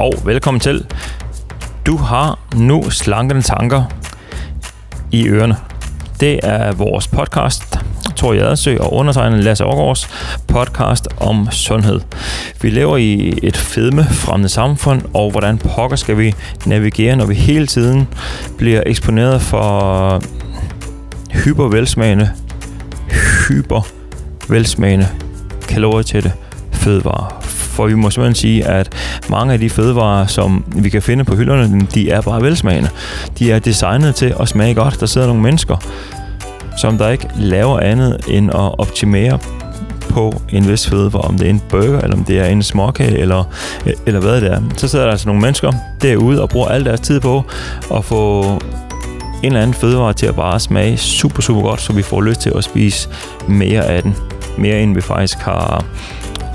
[0.00, 0.86] og velkommen til.
[1.86, 3.84] Du har nu slankende tanker
[5.10, 5.56] i ørerne.
[6.20, 7.78] Det er vores podcast,
[8.16, 10.08] Tor Jadersø og undertegnet Lasse Aargaards
[10.48, 12.00] podcast om sundhed.
[12.62, 16.34] Vi lever i et fedmefremmende samfund, og hvordan pokker skal vi
[16.66, 18.08] navigere, når vi hele tiden
[18.58, 20.22] bliver eksponeret for
[21.30, 22.30] hypervelsmagende,
[23.48, 25.08] hypervelsmagende
[25.68, 26.32] kalorietætte
[26.72, 27.39] fødevarer.
[27.80, 28.92] For vi må simpelthen sige, at
[29.30, 32.88] mange af de fødevarer, som vi kan finde på hylderne, de er bare velsmagende.
[33.38, 35.00] De er designet til at smage godt.
[35.00, 35.76] Der sidder nogle mennesker,
[36.78, 39.38] som der ikke laver andet end at optimere
[40.08, 43.18] på en vis fødevare, om det er en burger, eller om det er en småkage,
[43.18, 43.44] eller,
[44.06, 44.60] eller hvad det er.
[44.76, 45.72] Så sidder der altså nogle mennesker
[46.02, 47.44] derude og bruger al deres tid på
[47.94, 52.02] at få en eller anden fødevare til at bare smage super, super godt, så vi
[52.02, 53.08] får lyst til at spise
[53.48, 54.16] mere af den.
[54.58, 55.84] Mere end vi faktisk har,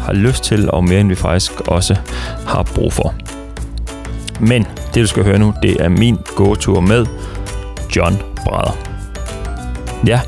[0.05, 1.95] har lyst til, og mere end vi faktisk også
[2.47, 3.13] har brug for.
[4.39, 7.05] Men det du skal høre nu, det er min gåtur med
[7.95, 8.77] John Brader.
[10.07, 10.19] Ja,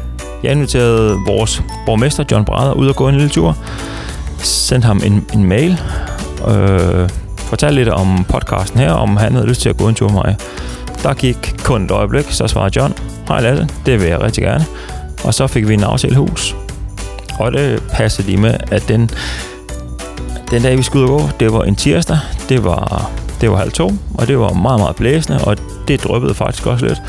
[0.43, 3.57] jeg inviterede vores borgmester John Brader ud og gå en lille tur.
[4.37, 5.81] Sendte ham en, en mail.
[6.47, 10.07] Øh, fortalte lidt om podcasten her, om han havde lyst til at gå en tur
[10.07, 10.35] med mig.
[11.03, 12.93] Der gik kun et øjeblik, så svarede John,
[13.27, 14.65] hej Lasse, det vil jeg rigtig gerne.
[15.23, 16.55] Og så fik vi en aftale hus.
[17.39, 19.11] Og det passede lige med, at den,
[20.51, 22.17] den dag, vi skulle ud og gå, det var en tirsdag.
[22.49, 26.33] Det var, det var halv to, og det var meget, meget blæsende, og det drøbbede
[26.33, 27.01] faktisk også lidt.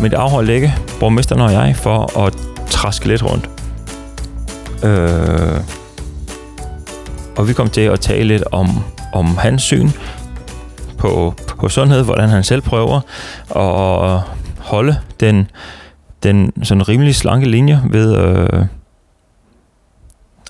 [0.00, 2.34] Men det afholdt ikke borgmesteren og jeg for at
[2.70, 3.50] traske lidt rundt.
[4.84, 5.60] Øh,
[7.36, 8.68] og vi kom til at tale lidt om,
[9.12, 9.90] om hans syn
[10.98, 13.00] på, på sundhed, hvordan han selv prøver
[13.56, 14.20] at
[14.58, 15.50] holde den,
[16.22, 18.64] den sådan rimelig slanke linje ved øh,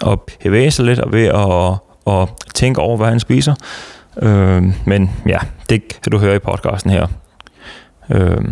[0.06, 3.54] at bevæge sig lidt og ved at, at tænke over, hvad han spiser.
[4.22, 7.06] Øh, men ja, det kan du høre i podcasten her.
[8.10, 8.44] Øh,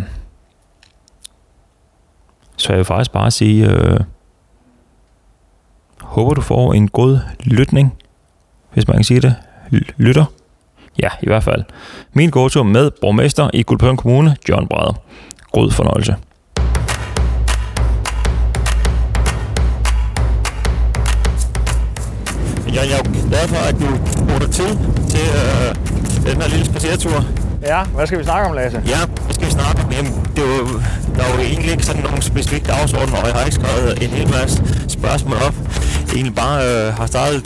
[2.57, 3.99] så jeg vil faktisk bare sige, øh,
[6.01, 7.93] håber du får en god lytning,
[8.73, 9.35] hvis man kan sige det.
[9.97, 10.25] Lytter.
[10.99, 11.63] Ja, i hvert fald.
[12.13, 14.93] Min gåtur med borgmester i Guldbjørn Kommune, John Brader.
[15.51, 16.15] God fornøjelse.
[22.75, 23.87] Jeg er glad for, at du
[24.25, 24.77] bruger tid
[25.09, 25.75] til øh,
[26.25, 27.25] den her lille spaceretur.
[27.61, 28.81] Ja, hvad skal vi snakke om, Lasse?
[28.87, 29.91] Ja, hvad skal vi snakke om?
[29.91, 30.67] Jamen, det er jo,
[31.15, 34.09] der er jo egentlig ikke sådan nogen specifik dagsorden, og jeg har ikke skrevet en
[34.09, 35.55] hel masse spørgsmål op.
[36.07, 37.45] Jeg egentlig bare øh, har startet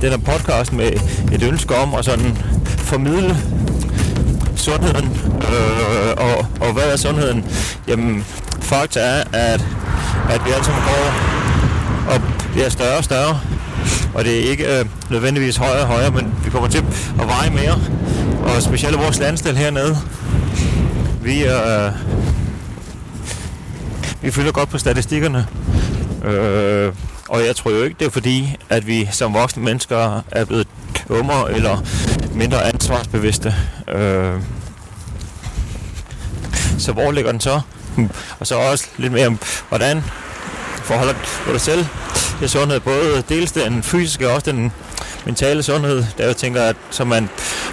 [0.00, 0.92] den her podcast med
[1.32, 2.38] et ønske om at sådan
[2.78, 3.36] formidle
[4.56, 5.18] sundheden.
[5.36, 7.44] Øh, og, og hvad er sundheden?
[7.88, 8.24] Jamen,
[8.60, 9.64] fakta er, at,
[10.30, 11.04] at vi alle sammen går
[12.14, 12.20] og
[12.52, 13.40] bliver større og større.
[14.16, 16.84] Og det er ikke øh, nødvendigvis højere og højere, men vi kommer til
[17.20, 17.80] at veje mere.
[18.42, 19.96] Og specielt vores landstil hernede.
[21.22, 21.92] Vi, øh,
[24.22, 25.46] vi følger godt på statistikkerne.
[26.24, 26.92] Øh,
[27.28, 30.68] og jeg tror jo ikke, det er fordi, at vi som voksne mennesker er blevet
[31.08, 31.82] dummere eller
[32.34, 33.54] mindre ansvarsbevidste.
[33.88, 34.34] Øh,
[36.78, 37.60] så hvor ligger den så?
[38.40, 39.38] Og så også lidt mere om,
[39.68, 40.04] hvordan
[40.82, 41.12] forholder
[41.46, 41.86] du dig selv
[42.38, 44.72] til sundhed, både dels den fysiske og også den
[45.24, 47.28] mentale sundhed, der jeg tænker, at som man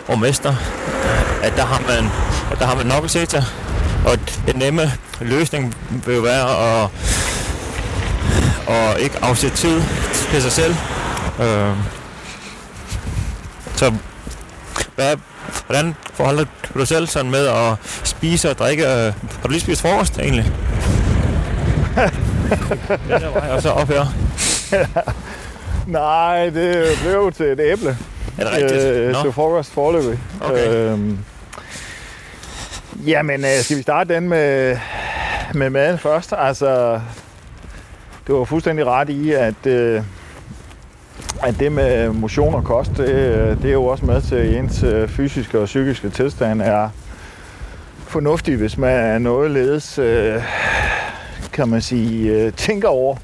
[0.07, 0.55] borgmester,
[1.43, 2.09] at der har man,
[2.51, 3.43] at der har man nok at se til.
[4.05, 4.91] Og den nemme
[5.21, 5.75] løsning
[6.05, 6.89] vil jo være at,
[8.67, 9.81] at ikke afsætte tid
[10.31, 10.75] til sig selv.
[11.39, 11.75] Øh,
[13.75, 13.93] så
[14.95, 15.15] hvad,
[15.65, 18.85] hvordan forholder du dig selv sådan med at spise og drikke?
[18.85, 19.13] Har
[19.43, 20.51] du lige spist frokost egentlig?
[23.09, 24.05] ja, der var jeg så op her.
[25.87, 27.97] Nej, det blev til et æble.
[28.37, 28.83] Er det rigtigt?
[28.83, 29.21] Øh, Nå.
[29.21, 30.19] til frokost forløbig.
[30.41, 30.73] Okay.
[30.73, 31.17] Øhm,
[33.05, 34.77] jamen, øh, skal vi starte den med,
[35.53, 36.33] med maden først?
[36.37, 37.01] Altså,
[38.27, 40.01] du var fuldstændig ret i, at, øh,
[41.43, 43.07] at det med motion og kost, det,
[43.61, 46.89] det er jo også med til, ens øh, fysiske og psykiske tilstand er
[48.07, 50.43] fornuftig, hvis man er noget ledes, øh,
[51.53, 53.17] kan man sige, øh, tænker over,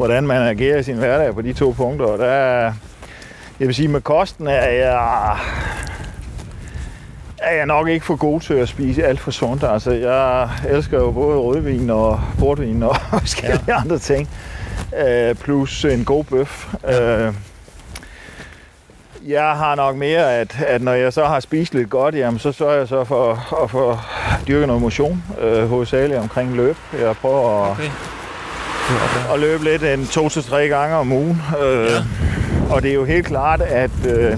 [0.00, 2.06] hvordan man agerer i sin hverdag på de to punkter.
[2.06, 2.72] Og der, er-
[3.60, 5.36] jeg vil sige, med kosten er jeg,
[7.38, 9.64] er jeg nok ikke for god til at spise alt for sundt.
[9.64, 13.80] Altså, jeg elsker jo både rødvin og portvin og forskellige ja.
[13.80, 14.28] andre ting.
[15.06, 16.74] Øh, plus en god bøf.
[16.84, 17.18] Ja.
[17.26, 17.34] Øh,
[19.26, 22.52] jeg har nok mere, at, at når jeg så har spist lidt godt, jamen, så
[22.52, 23.98] sørger jeg så for at få
[24.48, 26.76] dyrket noget motion, øh, hovedsageligt omkring løb.
[27.00, 27.90] Jeg prøver at, Okay.
[29.34, 31.42] At løbe lidt en to til tre gange om ugen.
[31.62, 32.02] Øh, Ja.
[32.74, 34.36] Og det er jo helt klart, at øh,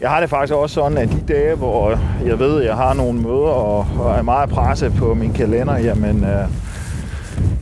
[0.00, 2.94] jeg har det faktisk også sådan, at de dage, hvor jeg ved, at jeg har
[2.94, 6.44] nogle møder og, og er meget presset på min kalender, jamen øh,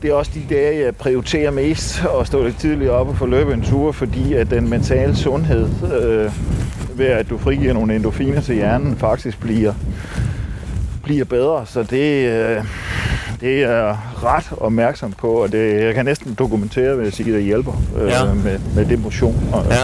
[0.03, 3.27] det er også de dage, jeg prioriterer mest at stå lidt tidligt op og få
[3.27, 5.69] løbet en tur, fordi at den mentale sundhed,
[6.03, 6.33] øh,
[6.99, 9.75] ved at du frigiver nogle endorfiner til hjernen, faktisk bliver,
[11.03, 11.67] bliver bedre.
[11.67, 12.65] Så det, øh,
[13.41, 17.43] det er jeg ret opmærksom på, og det, jeg kan næsten dokumentere, sige, at det
[17.45, 18.25] hjælper øh, Ja.
[18.25, 19.49] med, med det motion.
[19.53, 19.77] Og, Ja.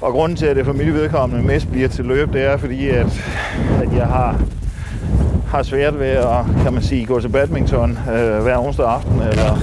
[0.00, 2.88] og grunden til, at det for mit vedkommende mest bliver til løb, det er fordi,
[2.88, 3.06] at,
[3.82, 4.40] at jeg har,
[5.48, 9.58] har svært ved at, kan man sige, gå til badminton øh, hver onsdag aften, eller,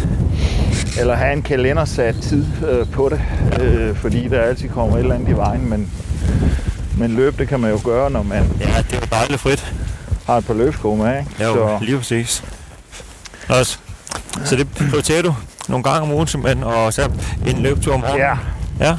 [1.00, 3.22] eller have en kalendersat tid øh, på det,
[3.63, 5.92] øh, fordi der altid kommer et eller andet i vejen, men,
[6.98, 9.74] men løb, det kan man jo gøre, når man ja, det er jo dejligt frit.
[10.27, 11.44] har et par løbsko med, ikke?
[11.44, 12.44] Jo, Så, lige præcis.
[13.50, 13.80] Også.
[14.45, 15.36] Så det prioriterer du
[15.69, 17.09] nogle gange om ugen simpelthen, og så
[17.47, 18.21] en løbetur om morgenen?
[18.21, 18.38] ja,
[18.80, 18.92] Ja.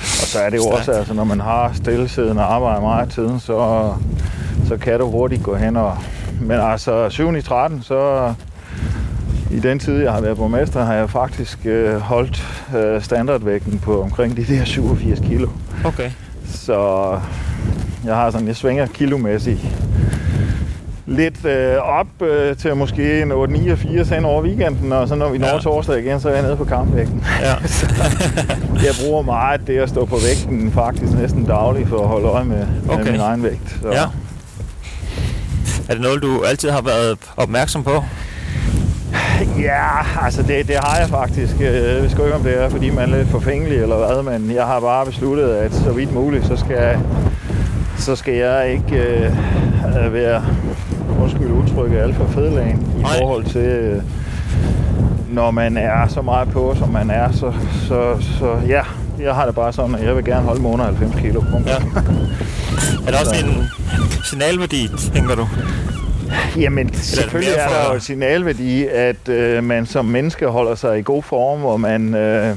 [0.00, 3.40] og så er det jo også, altså, når man har stillesiddende arbejde meget af tiden,
[3.40, 3.90] så,
[4.68, 5.98] så kan du hurtigt gå hen og...
[6.40, 8.34] Men altså, 7 i 13, så
[9.50, 12.44] i den tid, jeg har været borgmester, har jeg faktisk øh, holdt
[12.76, 15.48] øh, standardvægten på omkring de der 87 kilo.
[15.84, 16.10] Okay.
[16.54, 17.08] Så
[18.04, 19.60] jeg har sådan, jeg svinger kilomæssigt
[21.14, 25.38] lidt øh, op øh, til måske en 8-89 hen over weekenden, og så når vi
[25.38, 25.58] når Ja.
[25.58, 27.24] torsdag igen, så er jeg nede på kampvægten.
[27.40, 27.54] Ja.
[28.86, 32.44] Jeg bruger meget det at stå på vægten faktisk næsten dagligt for at holde øje
[32.44, 32.56] med,
[32.86, 33.10] med Okay.
[33.10, 33.76] min egen vægt.
[33.82, 33.88] Så.
[33.92, 34.04] ja.
[35.88, 38.04] Er det noget, du altid har været opmærksom på?
[39.58, 41.54] Ja, altså det, det har jeg faktisk.
[41.60, 44.54] Øh, Jeg ved ikke, om det er, fordi man er lidt forfængelig eller hvad, men
[44.54, 46.98] jeg har bare besluttet, at så vidt muligt, så skal,
[47.98, 50.44] så skal jeg ikke øh, være,
[51.22, 53.18] undskyld udtrykket, alt for fedlagen i Nej.
[53.18, 54.02] forhold til, øh,
[55.30, 57.32] når man er så meget på, som man er.
[57.32, 57.52] Så,
[57.88, 58.82] så, så ja,
[59.20, 61.40] jeg har det bare sådan, at jeg vil gerne holde mig under 90 kilo.
[61.40, 61.68] Punkt.
[61.68, 61.76] Ja.
[63.06, 63.64] Er der også en
[64.24, 65.48] signalværdi, tænker du?
[66.56, 71.02] Jamen, selvfølgelig er der jo et signalværdi, at øh, man som menneske holder sig i
[71.02, 72.56] god form, og man, øh,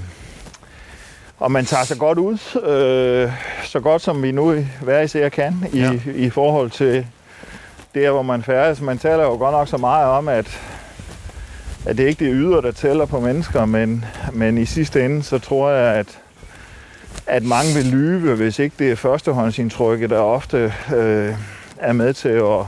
[1.40, 3.32] og man tager sig godt ud, øh,
[3.64, 5.92] så godt som vi nu hver især kan, i, ja.
[6.16, 7.06] i forhold til
[8.02, 8.82] der, hvor man færdes.
[8.82, 10.60] Man taler jo godt nok så meget om, at,
[11.86, 15.24] at det ikke er det ydre, der tæller på mennesker, men, men i sidste ende,
[15.24, 16.08] så tror jeg, at
[17.28, 21.36] at mange vil lyve, hvis ikke det er førstehåndsindtrykket, der ofte øh,
[21.78, 22.66] er med til at,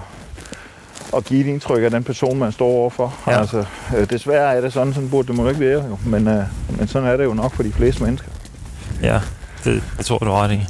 [1.17, 3.15] at give et indtryk af den person, man står overfor.
[3.27, 3.39] Ja.
[3.39, 3.65] Altså,
[3.97, 5.97] øh, desværre er det sådan, sådan burde det må ikke være, jo.
[6.05, 6.43] Men, øh,
[6.77, 8.27] men sådan er det jo nok for de fleste mennesker.
[9.01, 9.19] Ja,
[9.63, 10.67] det, det tror jeg, du har ret i.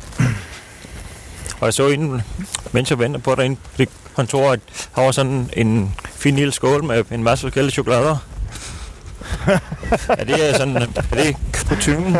[1.60, 2.22] Og jeg så inden,
[2.72, 4.60] mens jeg venter på dig det kontor, at
[4.95, 8.18] der var sådan en fin lille skål med en masse forskellige chokolader.
[10.19, 10.86] er det sådan, er
[11.16, 11.36] det
[11.69, 12.18] kutumen?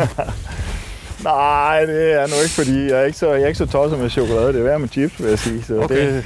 [1.24, 3.98] Nej, det er nu ikke, fordi jeg er ikke så, jeg er ikke så tosset
[3.98, 4.52] med chokolade.
[4.52, 5.64] Det er værd med chips, vil jeg sige.
[5.66, 6.14] Så Okay.
[6.14, 6.24] det,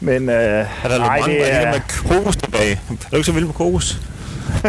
[0.00, 1.56] men øh, Er der nej, mange det er...
[1.56, 2.72] er, med kokos tilbage?
[2.90, 4.00] Er du ikke så vild med kokos?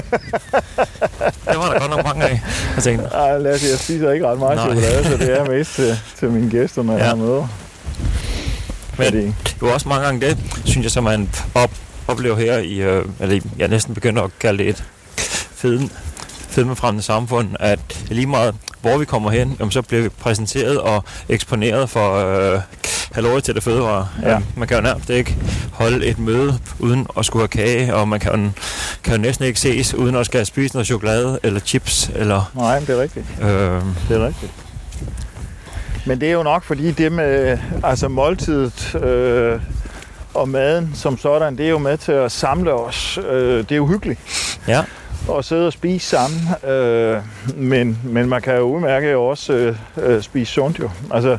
[1.46, 2.42] det var der godt nok mange af.
[2.76, 4.66] Jeg tænkte, ej, lad os, sige, jeg spiser ikke ret meget Nej.
[4.66, 7.00] chokolade, så det er mest til, til mine gæster, når ja.
[7.00, 7.48] Jeg har møder.
[8.98, 9.34] men Fordi,
[9.66, 11.72] var også mange gange det, synes jeg, som man op,
[12.08, 14.84] oplever her i, øh, eller jeg næsten begynder at kalde det et
[15.56, 15.92] feden,
[16.50, 17.80] fedmefremmende samfund, at
[18.10, 22.16] lige meget hvor vi kommer hen, jamen, så bliver vi præsenteret og eksponeret for
[22.54, 22.60] øh,
[23.12, 24.08] halvåret til det fødevare.
[24.24, 24.38] Ja.
[24.56, 25.38] Man kan jo nærmest ikke
[25.72, 28.50] holde et møde uden at skulle have kage, og man kan, jo-
[29.04, 32.12] kan jo næsten ikke ses uden at skal spise noget chokolade eller chips.
[32.16, 33.26] Eller, nej, det er rigtigt.
[33.42, 33.48] øh,
[34.10, 34.52] Det er rigtigt.
[36.08, 39.60] Men det er jo nok fordi det med altså måltidet øh,
[40.34, 43.20] og maden som sådan, det er jo med til at samle os.
[43.30, 44.20] Øh, det er jo hyggeligt
[44.68, 44.84] ja,
[45.38, 47.22] at sidde og spise sammen, øh,
[47.56, 50.90] men, men man kan jo udmærket jo også øh, øh, spise sundt jo.
[51.12, 51.38] Altså,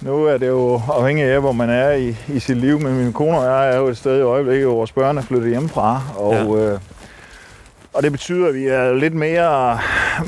[0.00, 3.12] nu er det jo afhængigt af, hvor man er i, i sit liv, men min
[3.12, 6.02] kone og jeg er jo et sted i øjeblikket, hvor vores børn er flyttet hjemmefra,
[6.16, 6.72] og, ja.
[6.72, 6.78] øh,
[7.92, 9.78] og det betyder, at vi er lidt mere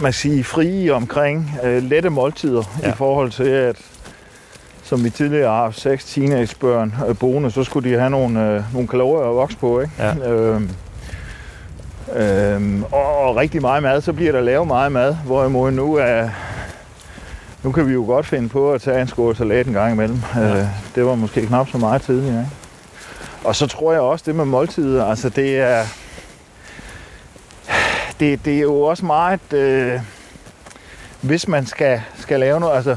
[0.03, 2.89] man siger, frie omkring øh, lette måltider Ja.
[2.89, 3.77] i forhold til, at
[4.85, 8.63] som vi tidligere har haft seks teenagebørn øh, boende, så skulle de have nogle, øh,
[8.73, 9.93] nogle kalorier at vokse på, ikke?
[9.99, 10.31] Ja.
[10.31, 10.71] Øhm,
[12.17, 16.29] øhm, og, og rigtig meget mad, så bliver der lavet meget mad, hvorimod nu er
[17.63, 20.19] nu kan vi jo godt finde på at tage en skål salat en gang imellem.
[20.37, 20.41] Ja.
[20.57, 22.39] Øh, det var måske knap så meget tidligere.
[22.41, 22.51] Ikke?
[23.45, 25.83] Og så tror jeg også, det med måltider, altså det er,
[28.31, 30.01] det, det er jo også meget, øh,
[31.21, 32.97] hvis man skal, skal lave noget, altså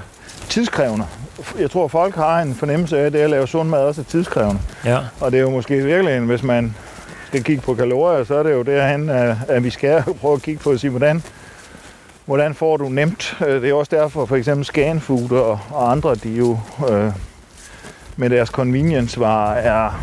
[0.49, 1.05] tidskrævende.
[1.59, 4.05] Jeg tror, folk har en fornemmelse af, at det at lave sund mad også er
[4.05, 4.61] tidskrævende.
[4.85, 6.75] ja, Og det er jo måske virkelig, hvis man
[7.27, 10.41] skal kigge på kalorier, så er det jo derhen, at- at vi skal prøve at
[10.41, 11.23] kigge på og sige, hvordan,
[12.25, 13.37] hvordan får du nemt.
[13.47, 17.11] Øh, det er også derfor, for eksempel Scanfood og, og andre, de jo øh,
[18.17, 20.01] med deres convenience-varer er,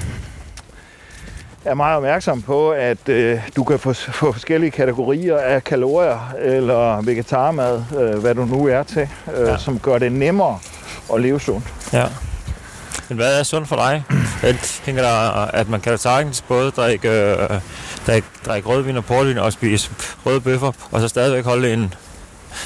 [1.64, 7.02] er meget opmærksom på, at øh, du kan få, få forskellige kategorier af kalorier eller
[7.02, 9.58] vegetarmad, øh, hvad du nu er til, øh, ja.
[9.58, 10.58] som gør det nemmere
[11.14, 11.64] at leve sundt.
[11.92, 12.06] Ja.
[13.08, 14.04] Men hvad er sundt for dig?
[14.42, 17.48] Jeg tænker der, at man kan sagtens både drikke, øh,
[18.06, 19.90] drikke, drikke rødvin og portvin og spise
[20.26, 21.94] røde bøffer, og så stadigvæk holde en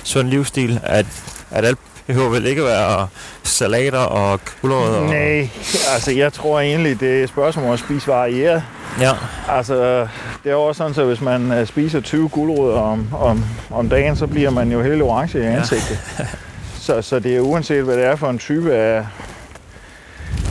[0.04, 1.06] sund livsstil, at,
[1.50, 3.08] at alt behøver vel ikke være
[3.42, 5.00] salater og gulerødder?
[5.00, 5.50] Nej,
[5.94, 8.62] altså jeg tror egentlig, det er et spørgsmål om at spise varieret.
[9.00, 9.12] Ja.
[9.48, 10.08] Altså,
[10.44, 14.16] det er også sådan, at hvis man øh, spiser 20 gulerødder om, om, om dagen,
[14.16, 15.98] så bliver man jo helt orange i ansigtet.
[16.18, 16.26] Ja.
[16.86, 19.06] så, så det er uanset, hvad det er for en type af,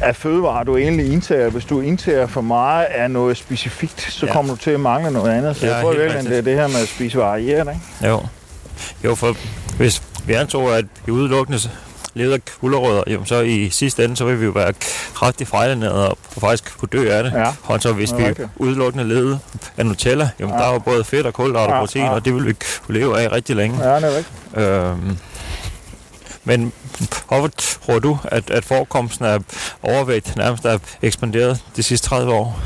[0.02, 1.50] af fødevarer, du egentlig indtager.
[1.50, 4.32] Hvis du indtager for meget af noget specifikt, så ja.
[4.32, 5.56] kommer du til at mangle noget andet.
[5.56, 8.10] Så ja, jeg tror virkelig, det er det her med at spise varieret, ikke?
[8.12, 8.22] Jo.
[9.04, 9.36] Jo, for
[9.78, 11.60] hvis vi antog, at vi udelukkende
[12.14, 14.74] levede af gulerødder, jamen så i sidste ende, så vil vi jo være
[15.14, 17.34] kraftigt fejlenede og faktisk kunne dø af det.
[17.34, 17.54] Ja.
[17.64, 18.48] Og så hvis vi okay.
[18.56, 19.40] udelukkende levede
[19.78, 20.62] af Nutella, jamen ja.
[20.62, 22.12] der var både fedt og kulhydrater og ja, protein, ja.
[22.12, 22.56] og det ville vi
[22.86, 23.90] kunne leve af rigtig længe.
[23.90, 24.58] Ja, det er rigtigt.
[24.58, 25.18] Øhm,
[26.44, 26.74] men
[27.28, 29.40] hvorfor tror du, at, at forekomsten af
[29.84, 32.62] overvægt nærmest er ekspanderet de sidste 30 år?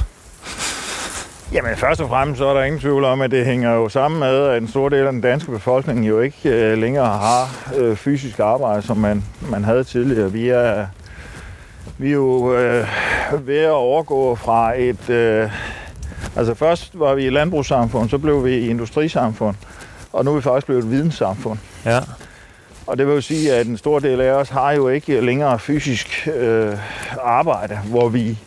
[1.54, 4.20] Jamen først og fremmest så er der ingen tvivl om, at det hænger jo sammen
[4.20, 7.96] med, at en stor del af den danske befolkning jo ikke øh, længere har øh,
[7.96, 10.32] fysisk arbejde, som man, man havde tidligere.
[10.32, 10.86] Vi er,
[11.98, 12.88] vi er jo øh,
[13.40, 15.10] ved at overgå fra et...
[15.10, 15.52] Øh,
[16.36, 19.56] altså først var vi i landbrugssamfund, så blev vi i industrisamfund,
[20.14, 21.60] og nu er vi faktisk blevet et videnssamfund.
[21.86, 22.00] Ja.
[22.88, 25.60] Og det vil jo sige, at en stor del af os har jo ikke længere
[25.60, 26.78] fysisk øh,
[27.24, 28.38] arbejde, hvor vi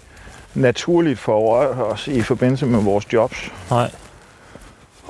[0.54, 1.56] naturligt for
[1.92, 3.52] os i forbindelse med vores jobs.
[3.70, 3.90] Nej.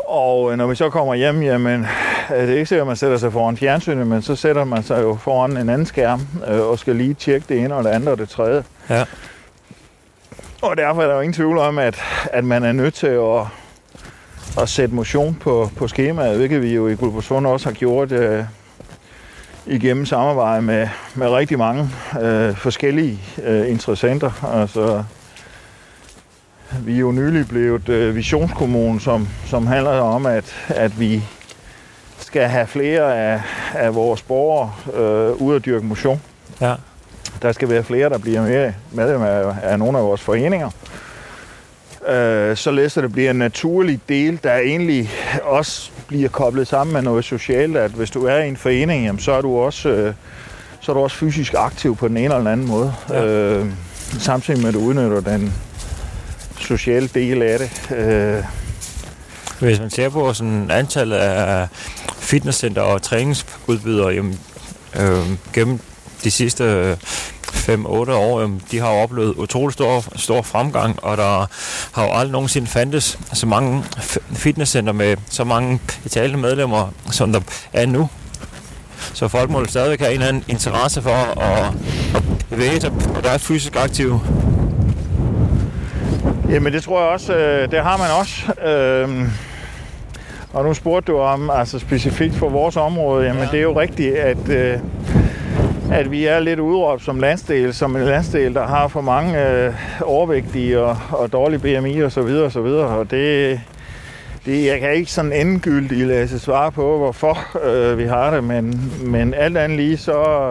[0.08, 1.86] Og øh, når vi så kommer hjem, jamen,
[2.28, 5.02] det er ikke sikkert, at man sætter sig foran fjernsynet, men så sætter man sig
[5.02, 8.08] jo foran en anden skærm øh, og skal lige tjekke det ene og det andet
[8.08, 8.64] og det tredje.
[8.90, 9.04] Ja.
[10.62, 11.98] Og derfor er der jo ingen tvivl om, at,
[12.32, 13.40] at man er nødt til at,
[14.62, 18.44] at sætte motion på, på skemaet, hvilket vi jo i Guldborgsund også har gjort øh,
[19.66, 24.60] igennem samarbejde med, med rigtig mange øh, forskellige øh, interessenter.
[24.60, 25.04] Altså,
[26.80, 31.22] vi er jo nylig blevet øh, visionskommune, som, som handler om, at, at vi
[32.18, 33.40] skal have flere af,
[33.74, 36.20] af vores borgere øh, ud at dyrke motion.
[36.60, 36.74] Ja.
[37.42, 40.70] Der skal være flere, der bliver med medlem af, af nogle af vores foreninger.
[42.08, 45.10] Øh, således at det bliver en naturlig del, der egentlig
[45.42, 49.20] også bliver koblet sammen med noget socialt, at hvis du er i en forening, jamen,
[49.20, 50.14] så er du også øh,
[50.82, 52.94] så er du også fysisk aktiv på den ene eller den anden måde.
[53.08, 53.24] Ja.
[53.24, 53.66] Øh,
[54.18, 55.54] samtidig med, at du udnytter den
[56.62, 57.96] sociale del af det.
[57.96, 58.44] Øh.
[59.60, 61.68] Hvis man ser på sådan antallet af
[62.18, 64.38] fitnesscenter og træningsudbydere jamen,
[64.96, 65.80] øh, gennem
[66.24, 66.96] de sidste øh,
[67.52, 71.46] 5-8 år, jamen, de har jo oplevet utrolig stor, stor fremgang, og der
[71.92, 73.84] har jo aldrig nogensinde fandtes så mange
[74.32, 77.40] fitnesscenter med så mange betalende medlemmer, som der
[77.72, 78.08] er nu.
[79.14, 81.74] Så folk må stadigvæk have en eller anden interesse for at,
[82.14, 84.20] at bevæge sig og være fysisk aktive.
[86.52, 88.62] Jamen det tror jeg også, øh, det har man også.
[88.70, 89.30] Øhm,
[90.52, 93.48] og nu spurgte du om, altså specifikt for vores område, jamen ja.
[93.50, 94.78] det er jo rigtigt, at, øh,
[95.92, 99.74] at vi er lidt udråbt som landsdel, som en landsdel, der har for mange øh,
[100.00, 102.86] overvægtige og, og dårlige BMI og så videre og så videre.
[102.86, 103.60] Og det,
[104.46, 108.92] det, jeg kan ikke sådan endegyldigt lade svare på, hvorfor øh, vi har det, men,
[109.04, 110.48] men alt andet lige, så,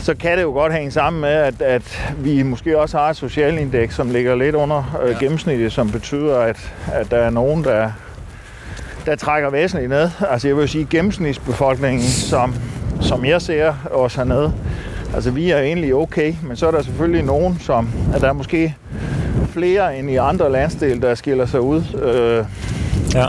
[0.00, 3.16] så kan det jo godt hænge sammen med, at, at vi måske også har et
[3.16, 7.90] socialindeks, som ligger lidt under øh, gennemsnittet, som betyder, at, at der er nogen, der,
[9.06, 10.10] der trækker væsentligt ned.
[10.30, 12.54] Altså jeg vil sige, gennemsnitsbefolkningen, som,
[13.00, 14.52] som jeg ser os hernede,
[15.14, 18.32] altså vi er egentlig okay, men så er der selvfølgelig nogen, som, at der er
[18.32, 18.76] måske
[19.52, 21.82] flere end i andre landsdele, der skiller sig ud.
[22.02, 22.44] Øh,
[23.14, 23.26] ja.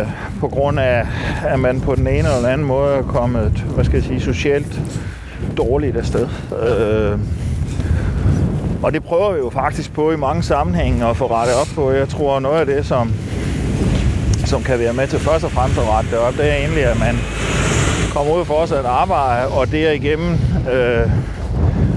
[0.00, 0.06] Øh,
[0.40, 1.06] på grund af,
[1.46, 4.20] at man på den ene eller den anden måde er kommet, hvad skal jeg sige,
[4.20, 4.80] socialt
[5.56, 6.28] dårligt afsted.
[6.68, 7.18] Øh,
[8.82, 11.90] og det prøver vi jo faktisk på i mange sammenhænge at få rettet op på.
[11.90, 13.12] Jeg tror, noget af det, som,
[14.44, 16.84] som kan være med til først og fremmest at rette det op, det er egentlig,
[16.84, 17.16] at man
[18.12, 20.36] kommer ud for at arbejde, og derigennem
[20.72, 21.10] øh,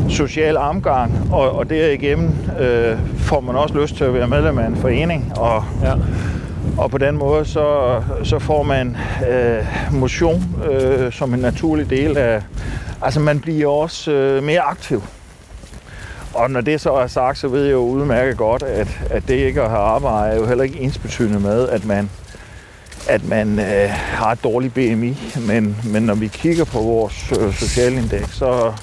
[0.09, 4.67] social omgang, og, og derigennem øh, får man også lyst til at være medlem af
[4.67, 5.93] en forening, og, ja.
[6.77, 8.97] og på den måde så, så får man
[9.31, 12.41] øh, motion øh, som en naturlig del af,
[13.05, 15.03] altså man bliver også øh, mere aktiv.
[16.33, 19.33] Og når det så er sagt, så ved jeg jo udmærket godt, at, at det
[19.35, 22.09] ikke at have arbejde er jo heller ikke ensbetydende med, at man
[23.09, 27.53] at man øh, har et dårligt BMI, men, men når vi kigger på vores øh,
[27.53, 28.73] socialindeks, så,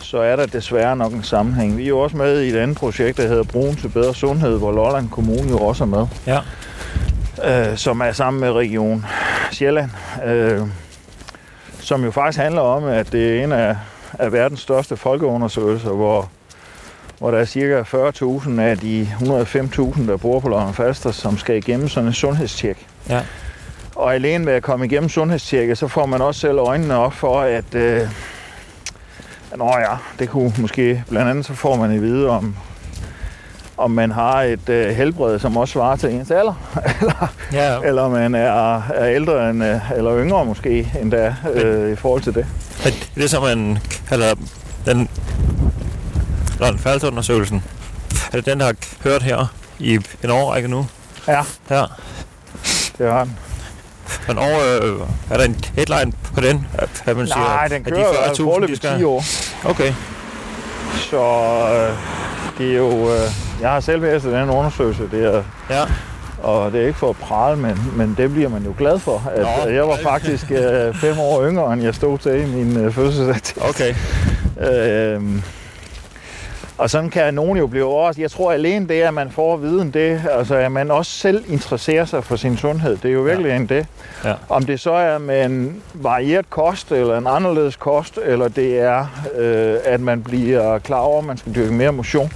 [0.00, 1.76] så er der desværre nok en sammenhæng.
[1.76, 4.58] Vi er jo også med i et andet projekt, der hedder Brun til bedre sundhed,
[4.58, 7.70] hvor Lolland Kommune jo også er med, Ja.
[7.70, 9.06] øh, som er sammen med Region
[9.52, 9.90] Sjælland,
[10.26, 10.60] øh,
[11.88, 13.76] som jo faktisk handler om, at det er en af,
[14.18, 16.28] af verdens største folkeundersøgelser, hvor,
[17.18, 21.56] hvor der er cirka 40.000 af de 105.000, der bor på Lolland Falster, som skal
[21.56, 22.86] igennem sådan en sundhedstjek.
[23.08, 23.22] Ja.
[23.96, 27.40] Og alene ved at komme igennem sundhedstjekket, så får man også selv øjnene op for,
[27.40, 27.74] at...
[27.74, 28.08] Øh,
[29.56, 31.04] Nå ja, det kunne måske...
[31.08, 32.56] Blandt andet så får man at vide, om,
[33.78, 36.54] om man har et øh, helbred, som også svarer til ens alder,
[37.00, 41.96] eller, Ja, eller man er, er ældre end, øh, eller yngre måske endda øh, i
[41.96, 42.46] forhold til det.
[42.84, 44.34] Men det er som man kalder
[44.86, 45.08] den
[46.60, 47.62] Lund-Falster-undersøgelsen.
[48.32, 49.46] Er det den, der har hørt her
[49.78, 49.94] i
[50.24, 50.86] en årrække nu?
[51.28, 51.84] Ja, Ja.
[52.98, 53.36] det har den.
[54.28, 56.66] Men over, øh, er der en headline på den?
[56.74, 59.24] At, man siger, Nej, den at de kører altså 40.000, forløbet 10 år.
[59.64, 59.92] Okay.
[61.10, 61.16] Så
[61.72, 61.96] øh,
[62.58, 63.10] det er jo...
[63.14, 63.20] Øh,
[63.60, 65.02] jeg har selv været til den undersøgelse.
[65.10, 65.82] Det er, Ja.
[66.42, 69.22] Og det er ikke for at prale, men, men det bliver man jo glad for.
[69.34, 69.70] At, Nå.
[69.70, 73.68] Jeg var faktisk øh, fem år yngre, end jeg stod til i min øh, fødselsdag.
[73.68, 73.94] Okay.
[74.70, 75.42] Øhm,
[76.78, 78.22] og sådan kan nogen jo blive overrasket.
[78.22, 82.04] Jeg tror alene det, at man får viden det, altså at man også selv interesserer
[82.04, 83.86] sig for sin sundhed, det er jo virkelig en det.
[84.24, 84.34] Ja.
[84.48, 89.06] Om det så er med en varieret kost, eller en anderledes kost, eller det er,
[89.38, 92.32] øh, at man bliver klar over, at man skal dyrke mere motion.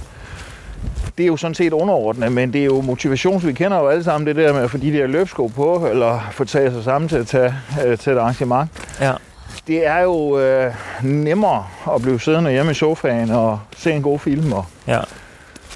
[1.17, 4.03] Det er jo sådan set underordnet, men det er jo motivation, vi kender jo alle
[4.03, 7.09] sammen det der med at få de der løbsko på, eller få taget sig sammen
[7.09, 7.55] til at tage
[7.85, 8.69] øh, til et arrangement
[9.01, 9.13] Ja.
[9.67, 11.65] det er jo øh, nemmere
[11.95, 14.99] at blive siddende hjemme i sofaen og se en god film og, Ja.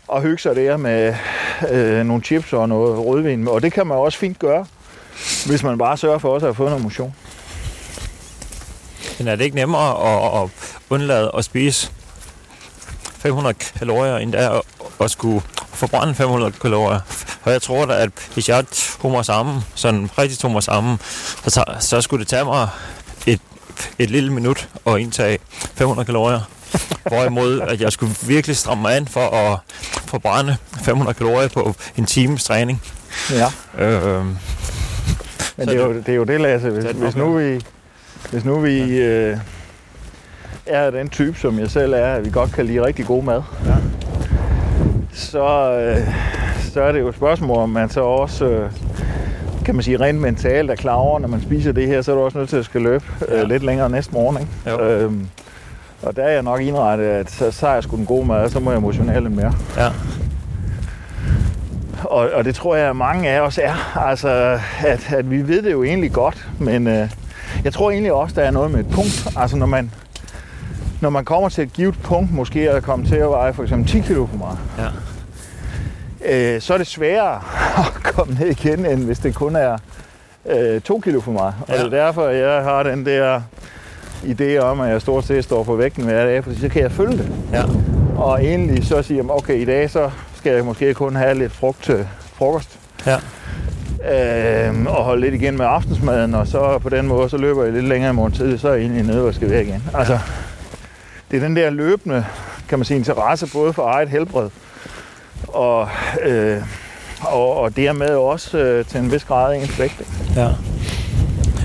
[0.07, 1.15] og hygge sig der med
[1.71, 3.47] øh, nogle chips og noget rødvin.
[3.47, 4.65] Og det kan man også fint gøre,
[5.47, 7.15] hvis man bare sørger for også at få noget motion.
[9.19, 10.49] Men er det ikke nemmere at, at
[10.89, 11.91] undlade at spise
[13.17, 14.61] 500 kalorier, end det er
[15.01, 15.41] at, skulle
[15.73, 16.99] forbrænde 500 kalorier?
[17.43, 18.63] Og jeg tror da, at hvis jeg
[19.01, 20.99] tog mig sammen, sådan rigtig tog mig sammen,
[21.47, 22.69] så, så skulle det tage mig
[23.27, 23.41] et,
[23.99, 25.37] et lille minut at indtage
[25.75, 26.39] 500 kalorier.
[27.03, 29.59] Hvorimod, at jeg skulle virkelig stramme mig an for at
[30.07, 32.81] forbrænde 500 kalorier på en times træning.
[33.31, 33.47] Ja.
[33.85, 36.69] Øh, Men det er, jo, det er jo det, Lasse.
[36.69, 37.61] Hvis, hvis nu vi,
[38.31, 39.37] hvis nu vi øh,
[40.65, 43.41] er den type, som jeg selv er, at vi godt kan lide rigtig god mad,
[43.65, 43.75] Ja.
[45.17, 46.07] Så, øh,
[46.73, 48.71] så er det jo et spørgsmål, om man så også, øh,
[49.65, 52.15] kan man sige, rent mentalt er klar over, når man spiser det her, så er
[52.15, 53.41] du også nødt til at skal løbe Ja.
[53.41, 54.37] øh, lidt længere næste morgen.
[54.41, 54.83] Ikke?
[54.83, 55.27] Øhm,
[56.03, 58.43] og der er jeg nok indrettet, at så, så er jeg sgu den gode mad,
[58.43, 59.53] og så må jeg motionere lidt mere.
[59.77, 59.87] ja.
[62.03, 63.97] Og, og det tror jeg, at mange af os er.
[64.07, 67.09] Altså, at, at vi ved det jo egentlig godt, men øh,
[67.63, 69.27] jeg tror egentlig også, der er noget med et punkt.
[69.37, 69.91] Altså, når man,
[71.01, 73.87] når man kommer til et givet punkt, måske er kommet til at veje for eksempel
[73.91, 74.87] 10 kilo for meget, Ja.
[76.55, 77.35] øh, så er det sværere
[77.77, 79.77] at komme ned igen, end hvis det kun er
[80.49, 81.53] øh, 2 kilo for meget.
[81.61, 81.77] Og Ja.
[81.83, 83.41] det er derfor, jeg har den der
[84.23, 86.91] idé om, at jeg stort set står på vægten hver dag, for så kan jeg
[86.91, 87.29] følge det.
[87.53, 87.63] Ja.
[88.17, 91.51] Og egentlig så siger jeg, okay, i dag så skal jeg måske kun have lidt
[91.51, 92.79] frugt til frokost.
[93.05, 93.17] Ja.
[94.67, 97.73] Øhm, og holde lidt igen med aftensmaden, og så på den måde, så løber jeg
[97.73, 99.83] lidt længere i morgen tid, så er jeg egentlig nede, hvor jeg skal være igen.
[99.93, 100.19] Altså,
[101.31, 102.25] det er den der løbende,
[102.69, 104.49] kan man sige, interesse både for eget helbred,
[105.47, 105.89] og,
[106.23, 106.61] øh,
[107.21, 110.01] og, og dermed også øh, til en vis grad ens vægt.
[110.35, 110.49] Ja.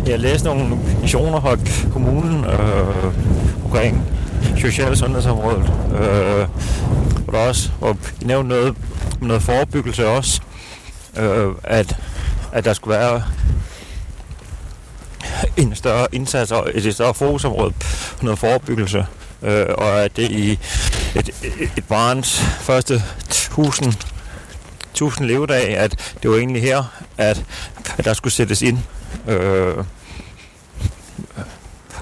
[0.07, 1.57] Jeg læste nogle visioner fra
[1.93, 4.03] kommunen øh, omkring
[4.59, 5.73] social- og sundhedsområdet.
[5.95, 6.49] Øh,
[7.25, 8.77] hvor der også og I nævnte noget,
[9.21, 10.41] noget forebyggelse også.
[11.19, 11.97] Øh, at,
[12.53, 13.23] at der skulle være
[15.57, 17.73] en større indsats og et større fokusområde
[18.19, 19.07] på noget forebyggelse.
[19.43, 20.51] Øh, og at det i
[21.15, 21.31] et,
[21.77, 23.95] et, barns første 1000
[24.91, 26.85] 1000 levedag, at det var egentlig her,
[27.19, 27.45] at,
[27.99, 28.79] at der skulle sættes ind.
[29.29, 29.77] Øh,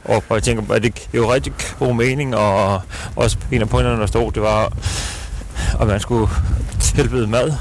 [0.04, 2.82] og og jeg tænker, at det er jo rigtig god mening, og
[3.16, 4.72] også en af pointerne, der stod, det var,
[5.80, 6.28] at man skulle
[6.80, 7.52] tilbyde mad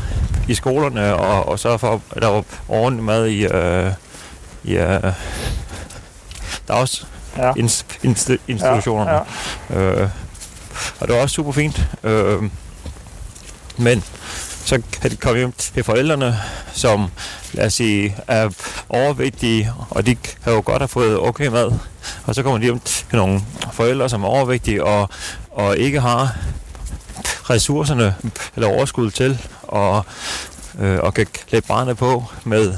[0.47, 3.91] i skolerne, og, og sørge for, at der var ordentlig mad i, øh,
[4.63, 5.13] i øh,
[6.67, 7.53] dags Ja.
[7.57, 9.11] inst, inst, institutionerne.
[9.11, 10.01] Ja, ja.
[10.01, 10.09] Øh,
[10.99, 11.87] og det var også super fint.
[12.03, 12.43] Øh,
[13.77, 14.03] men
[14.65, 16.39] så kan de komme hjem til forældrene,
[16.73, 17.07] som
[17.53, 18.49] lad os sige, er
[18.89, 21.71] overvægtige, og de kan jo godt have fået okay mad.
[22.25, 25.09] Og så kommer de hjem til nogle forældre, som er overvægtige og,
[25.51, 26.35] og ikke har
[27.49, 28.15] ressourcerne
[28.55, 30.05] eller overskud til og,
[30.79, 32.73] øh, og kan klæde barnet på med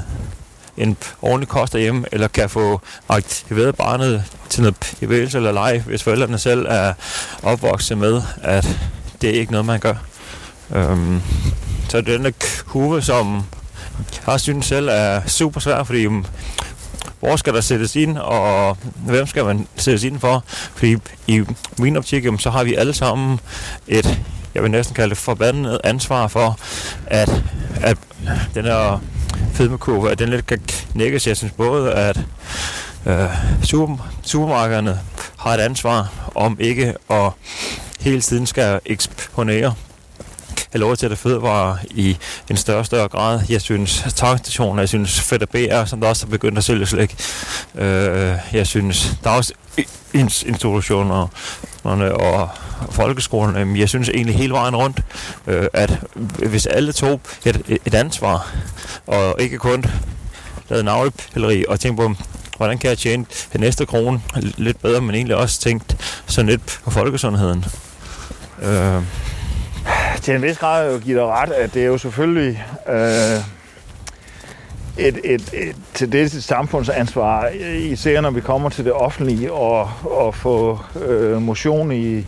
[0.76, 6.02] en ordentlig kost derhjemme, eller kan få aktiveret barnet til noget bevægelse eller leg, hvis
[6.02, 6.92] forældrene selv er
[7.42, 8.78] opvokset med, at
[9.22, 9.94] det er ikke noget, man gør.
[10.74, 11.20] Øhm,
[11.88, 12.34] så den
[12.66, 13.42] kurve, som
[14.26, 16.24] jeg synes selv er super svær, fordi mm,
[17.20, 20.44] hvor skal der sættes ind, og hvem skal man sættes ind for?
[20.46, 21.42] Fordi i
[21.78, 23.40] min optik, så har vi alle sammen
[23.88, 24.20] et,
[24.54, 26.58] jeg vil næsten kalde det forbandet ansvar for,
[27.06, 27.42] at,
[27.80, 27.98] at
[28.54, 29.00] den her
[29.52, 30.60] fedmekurve, at den lidt kan
[30.92, 31.26] knækkes.
[31.26, 32.20] Jeg synes både, at
[33.06, 33.30] øh,
[33.64, 34.98] super, supermarkederne
[35.36, 37.30] har et ansvar om ikke at
[38.00, 39.74] hele tiden skal eksponere
[40.72, 42.16] have lov til at fødevarer i
[42.50, 43.40] en større og større grad.
[43.48, 47.16] Jeg synes, tankstationer, jeg synes, fedt BR, som der også har begyndt at sælge slik.
[47.74, 49.52] Øh, jeg synes, der er også
[50.14, 51.26] institutioner
[51.86, 52.48] øh, og
[52.90, 53.56] folkeskolen.
[53.56, 55.00] Øhm, jeg synes egentlig hele vejen rundt,
[55.46, 55.98] øh, at
[56.48, 58.52] hvis alle tog et, et ansvar,
[59.06, 59.84] og ikke kun
[60.68, 62.14] lavede navlepilleri og tænkte på,
[62.56, 64.20] hvordan kan jeg tjene den næste krone
[64.56, 67.64] lidt bedre, men egentlig også tænkt sådan lidt på folkesundheden.
[68.62, 69.02] Øh,
[70.22, 73.40] til en vis grad jo give dig ret, at det er jo selvfølgelig øh,
[74.98, 80.34] et, et, et, til det samfundsansvar, især når vi kommer til det offentlige, og, og
[80.34, 82.18] få øh, motion i,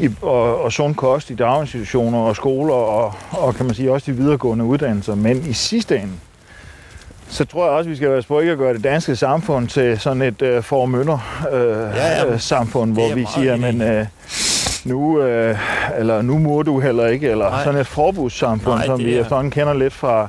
[0.00, 4.12] i, og, og sund kost i daginstitutioner og skoler, og, og kan man sige også
[4.12, 5.14] de videregående uddannelser.
[5.14, 6.12] Men i sidste ende,
[7.28, 9.68] så tror jeg også, at vi skal være på ikke at gøre det danske samfund
[9.68, 12.38] til sådan et øh, formønder øh, ja, ja.
[12.38, 14.06] samfund, hvor vi siger, men øh,
[14.86, 15.58] nu, øh,
[15.98, 17.64] eller nu må du heller ikke, eller Nej.
[17.64, 20.28] sådan et forbudssamfund, Nej, som vi efterhånden kender lidt fra,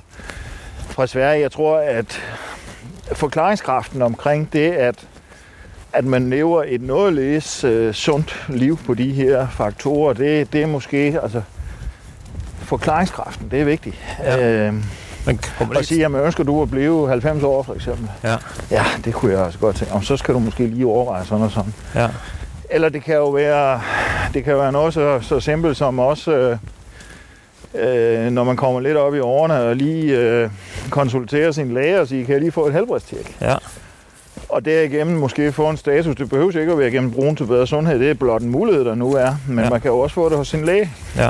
[0.77, 1.41] fra Sverige.
[1.41, 2.21] Jeg tror, at
[3.11, 4.95] forklaringskraften omkring det, at,
[5.93, 10.67] at man lever et nådelæs øh, sundt liv på de her faktorer, det, det er
[10.67, 11.41] måske, altså,
[12.57, 13.95] forklaringskraften, det er vigtigt.
[14.23, 14.67] Ja.
[14.67, 14.73] Øh,
[15.25, 15.39] men
[15.75, 18.09] og sige, at man ønsker du at blive 90 år, for eksempel.
[18.23, 18.35] Ja.
[18.71, 19.93] Ja, det kunne jeg også godt tænke.
[19.93, 21.73] Og så skal du måske lige overveje sådan og sådan.
[21.95, 22.07] Ja.
[22.69, 23.81] Eller det kan jo være,
[24.33, 26.57] det kan være noget så, så simpelt som også, øh,
[27.73, 30.49] øh, når man kommer lidt op i årene og lige øh,
[30.89, 33.37] konsulterer sin læge og siger, kan jeg lige få et helbredstjek?
[33.41, 33.55] Ja.
[34.49, 36.15] Og derigennem måske få en status.
[36.15, 37.99] Det behøver ikke at være gennem brugen til bedre sundhed.
[37.99, 39.35] Det er blot en mulighed, der nu er.
[39.47, 39.69] Men ja.
[39.69, 40.91] man kan jo også få det hos sin læge.
[41.15, 41.29] Ja.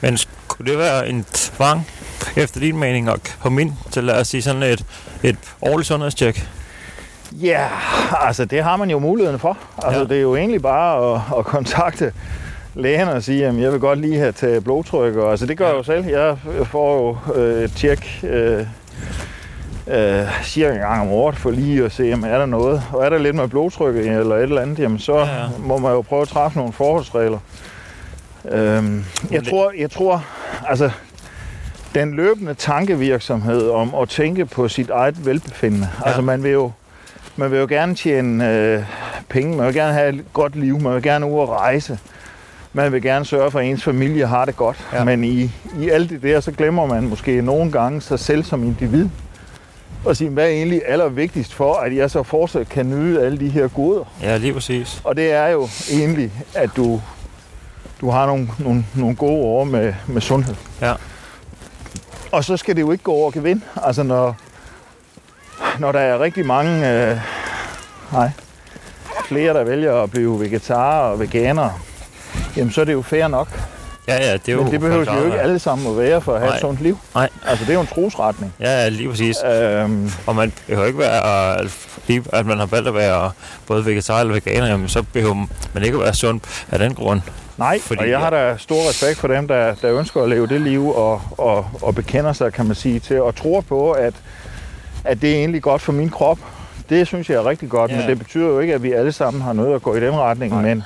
[0.00, 1.86] Men kunne det være en tvang,
[2.36, 4.84] efter din mening, at komme ind til, lad os sige, sådan et,
[5.22, 6.48] et årligt sundhedstjek?
[7.32, 7.66] Ja,
[8.20, 9.58] altså det har man jo muligheden for.
[9.82, 10.06] Altså ja.
[10.06, 12.12] det er jo egentlig bare at, at kontakte
[12.74, 15.16] lægen og sige, at jeg vil godt lige have taget blodtryk.
[15.16, 16.04] Og, altså det gør jeg jo selv.
[16.06, 18.66] Jeg får jo øh, et tjek øh,
[19.86, 22.82] øh, cirka en gang om året for lige at se, om er der noget.
[22.92, 25.48] Og er der lidt med blodtrykket eller et eller andet, jamen så ja, ja.
[25.58, 27.38] må man jo prøve at træffe nogle forholdsregler.
[28.48, 30.24] Øhm, jeg, tror, jeg tror,
[30.66, 30.90] altså
[31.94, 35.88] den løbende tankevirksomhed om at tænke på sit eget velbefindende.
[36.00, 36.06] Ja.
[36.06, 36.72] Altså man vil jo
[37.40, 38.82] man vil jo gerne tjene øh,
[39.28, 41.98] penge, man vil gerne have et godt liv, man vil gerne ud og rejse.
[42.72, 44.88] Man vil gerne sørge for, at ens familie har det godt.
[44.92, 45.04] Ja.
[45.04, 45.50] Men i,
[45.80, 49.08] i alt det der, så glemmer man måske nogle gange sig selv som individ.
[50.04, 53.48] Og sige, hvad er egentlig allervigtigst for, at jeg så fortsat kan nyde alle de
[53.48, 54.04] her goder?
[54.22, 55.00] Ja, lige præcis.
[55.04, 57.00] Og det er jo egentlig, at du,
[58.00, 60.54] du har nogle, nogle, nogle gode år med, med sundhed.
[60.82, 60.94] Ja.
[62.32, 63.60] Og så skal det jo ikke gå over gevind.
[63.82, 64.36] Altså når,
[65.80, 67.16] når der er rigtig mange, øh,
[68.12, 68.30] nej,
[69.24, 71.72] flere, der vælger at blive vegetarer og veganere,
[72.56, 73.48] jamen så er det jo fair nok.
[74.08, 76.34] Ja, ja, det er jo Men det behøver jo ikke alle sammen at være for
[76.34, 76.56] at have Nej.
[76.56, 76.98] et sundt liv.
[77.14, 77.28] Nej.
[77.46, 78.54] Altså, det er jo en trosretning.
[78.60, 79.36] Ja, lige præcis.
[79.44, 81.58] Øhm, og man behøver ikke være,
[82.32, 83.30] at man har valgt at være
[83.66, 86.40] både vegetar eller veganer, jamen, så behøver man ikke at være sund
[86.70, 87.20] af den grund.
[87.58, 90.46] Nej, Fordi, og jeg har da stor respekt for dem, der, der ønsker at leve
[90.46, 94.14] det liv og, og, og bekender sig, kan man sige, til og tror på, at
[95.04, 96.38] at det er egentlig godt for min krop.
[96.88, 97.96] Det synes jeg er rigtig godt, ja.
[97.96, 100.12] men det betyder jo ikke, at vi alle sammen har noget at gå i den
[100.14, 100.82] retning, men,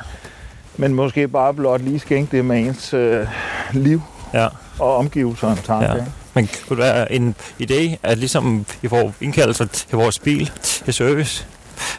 [0.77, 3.27] men måske bare blot lige skænke det med ens øh,
[3.73, 4.03] liv
[4.35, 4.49] ja.
[4.79, 5.87] og omgivelser en tanke.
[5.87, 6.05] Ja.
[6.35, 10.95] Men kunne det være en idé, at ligesom I får indkaldelser til vores bil til
[10.95, 11.47] service,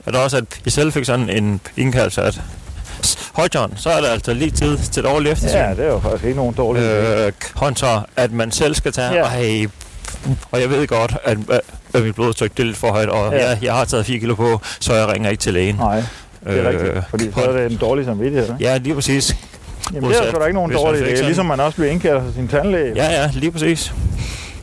[0.06, 2.42] at også at I selv fik sådan en indkaldelse, at
[3.34, 5.58] Høj John, så er der altså lige tid til et årligt eftersyn.
[5.58, 9.14] Ja, det er jo faktisk ikke nogen dårlig øh, Hunter, at man selv skal tage,
[9.14, 9.24] ja.
[9.24, 9.30] og
[10.26, 11.38] hey, og jeg ved godt, at,
[11.94, 13.50] at mit blodtryk det er lidt for højt, og ja.
[13.50, 15.76] jeg, jeg har taget 4 kilo på, så jeg ringer ikke til lægen.
[15.76, 18.54] Nej, det er øh, rigtigt, fordi så er det en dårlig samvittighed.
[18.60, 19.36] Ja, lige præcis.
[19.94, 22.34] Jamen det er sgu da ikke nogen dårlig idé, ligesom man også bliver indkaldt af
[22.36, 22.94] sin tandlæge.
[22.96, 23.94] Ja, ja, lige præcis.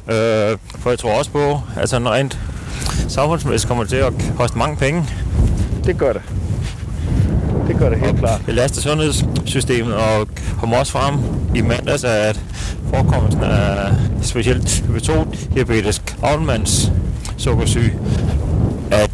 [0.08, 0.14] Øh,
[0.78, 2.38] for jeg tror også på, at sådan rent
[3.08, 5.04] samfundsmæssigt kommer det til at koste mange penge.
[5.84, 6.22] Det gør det.
[7.68, 8.40] Det gør det helt klart.
[8.46, 10.28] Det laster sundhedssystemet og
[10.60, 11.14] kommer også frem
[11.54, 12.40] i mandags, at
[12.94, 16.92] forekomsten af specielt type 2 diabetes Almans
[17.36, 17.98] sukkersyge,
[18.90, 19.10] at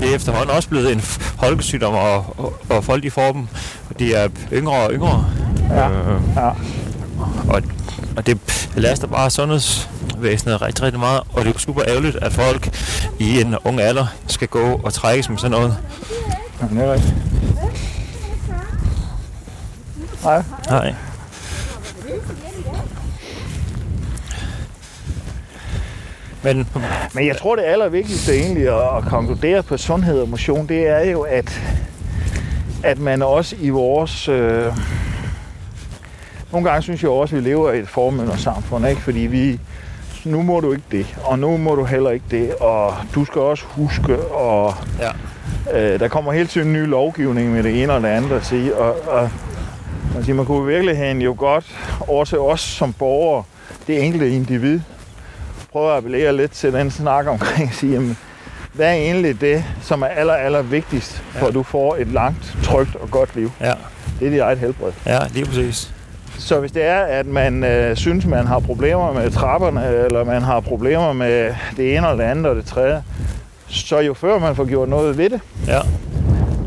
[0.00, 3.46] det er efterhånden også blevet en folkesygdom, og, og, og folk de får dem,
[3.90, 5.26] og de er yngre og yngre.
[5.70, 5.90] Ja.
[5.90, 6.48] Øh, ja.
[7.48, 7.62] Og,
[8.16, 8.38] og det
[8.74, 12.78] belaster bare sundhedsvæsenet rigtig, rigtig meget, og det er super ærgerligt, at folk
[13.18, 15.76] i en ung alder skal gå og trækkes med sådan noget.
[16.60, 17.14] Ja, det er rigtigt.
[20.24, 20.42] Nej.
[20.70, 20.94] Nej.
[26.42, 26.68] Men,
[27.14, 31.10] Men jeg tror, det allervigtigste egentlig at, at konkludere på sundhed og motion, det er
[31.10, 31.60] jo, at,
[32.84, 34.28] at man også i vores...
[34.28, 34.72] Øh,
[36.52, 39.00] nogle gange synes jeg også, at vi lever i et samfund, ikke?
[39.00, 39.60] fordi vi,
[40.24, 43.40] nu må du ikke det, og nu må du heller ikke det, og du skal
[43.40, 45.10] også huske, og ja.
[45.74, 48.76] Øh, der kommer hele tiden ny lovgivning med det ene og det andet at sige,
[48.76, 49.30] og, og
[50.14, 53.44] man, siger, man kunne virkelig have en jo godt over til os som borgere,
[53.86, 54.80] det enkelte individ,
[55.72, 58.16] prøve at appellere lidt til den snak omkring at sige, jamen,
[58.72, 61.48] hvad er egentlig det, som er aller, aller vigtigst, for ja.
[61.48, 63.50] at du får et langt, trygt og godt liv?
[63.60, 63.72] Ja.
[64.20, 64.92] Det er dit eget helbred.
[65.06, 65.92] Ja, lige præcis.
[66.38, 70.42] Så hvis det er, at man øh, synes, man har problemer med trapperne, eller man
[70.42, 73.02] har problemer med det ene og det andet og det tredje,
[73.70, 75.80] så jo før man får gjort noget ved det, ja.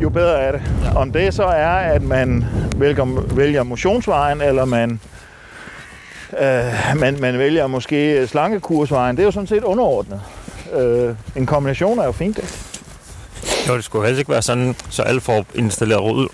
[0.01, 0.61] jo bedre er det.
[0.83, 0.95] Ja.
[0.95, 4.99] Om det så er, at man vælger, vælger motionsvejen, eller man
[6.39, 9.15] Øh, man, man vælger måske slankekursvejen.
[9.17, 10.21] Det er jo sådan set underordnet.
[10.73, 12.69] Øh, en kombination er jo fint, det.
[13.67, 16.27] Jo, det skulle helst ikke være sådan, så alle får installeret rul,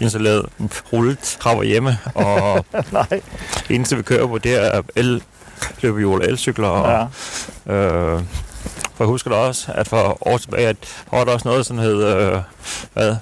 [0.00, 0.46] installeret
[0.92, 3.06] rullet trapper hjemme, og Nej.
[3.68, 5.22] det eneste vi kører på, det er el,
[5.80, 6.68] løbehjul og elcykler.
[6.68, 7.08] Og,
[7.66, 7.72] ja.
[7.72, 8.20] øh,
[9.00, 10.76] for jeg husker da også, at for år tilbage, at
[11.12, 12.38] var der også noget, som hed, øh,
[12.92, 13.16] hvad,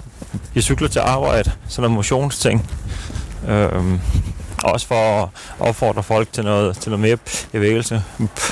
[0.55, 2.69] jeg cykler til arbejde, sådan en motionsting.
[3.47, 3.99] Øh,
[4.63, 7.17] også for at opfordre folk til noget, til noget mere
[7.51, 8.03] bevægelse.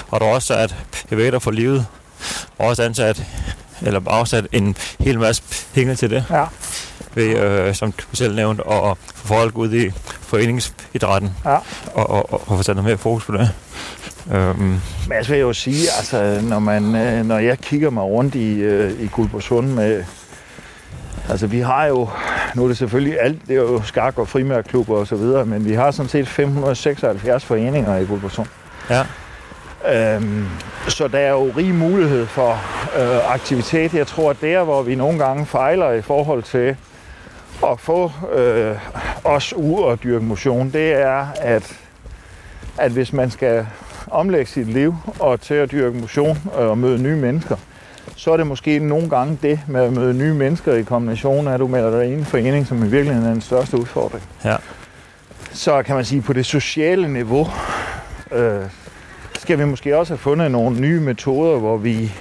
[0.08, 0.76] Og der er også at
[1.10, 1.86] bevæge for livet.
[2.58, 3.24] Og også ansat,
[3.82, 6.26] eller afsat en hel masse penge til det.
[6.30, 6.46] Ja.
[7.16, 9.92] Ved, øh, som du selv nævnte, at få folk ud i
[10.22, 11.32] foreningsidrætten.
[11.46, 11.56] Ja.
[11.94, 13.50] Og, og, og, og få sat noget mere fokus på det.
[14.32, 14.58] Øhm.
[14.58, 18.54] Men jeg vil jo sige, altså, når, man, øh, når jeg kigger mig rundt i,
[18.54, 20.04] øh, i Guldborgsund med,
[21.30, 22.10] Altså vi har jo,
[22.56, 25.66] nu er det selvfølgelig alt, det er jo skak- og frimærklubber og så videre, men
[25.66, 28.48] vi har sådan set 576 foreninger i Guldborgsund.
[28.90, 29.04] Ja.
[29.94, 30.48] Øhm,
[30.88, 32.52] så der er jo rig mulighed for
[33.00, 33.94] øh, aktivitet.
[33.94, 36.76] Jeg tror, at der, hvor vi nogle gange fejler i forhold til
[37.64, 38.76] at få øh,
[39.24, 41.78] os ud og dyrke motion, det er, at,
[42.78, 43.68] at hvis man skal
[44.08, 47.56] omlægge sit liv og til at dyrke motion og møde nye mennesker,
[48.16, 51.60] så er det måske nogle gange det med at møde nye mennesker i kombination, at
[51.60, 54.24] du melder dig i en forening, som i virkeligheden er den største udfordring.
[54.46, 54.56] Ja.
[55.52, 57.48] Så kan man sige, på det sociale niveau,
[58.32, 58.62] øh,
[59.40, 62.12] skal vi måske også have fundet nogle nye metoder, hvor vi,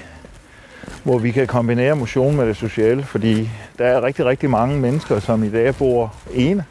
[1.02, 5.20] hvor vi kan kombinere motion med det sociale, fordi der er rigtig, rigtig mange mennesker,
[5.20, 6.64] som i dag bor ene,